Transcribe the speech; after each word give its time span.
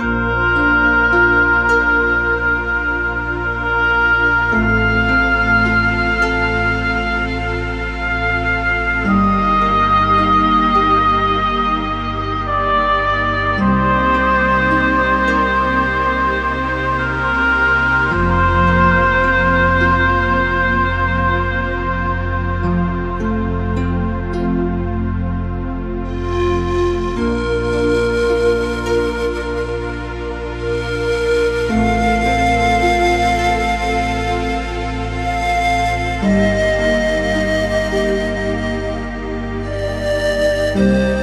you 0.00 0.39
Música 40.74 41.19